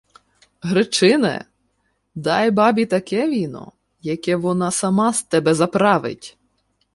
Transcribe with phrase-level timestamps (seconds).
[0.69, 1.45] —Гречине!
[2.15, 6.37] Дай бабі таке віно, яке вона сама з тебе заправить!